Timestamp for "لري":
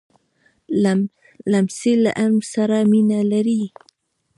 3.31-3.63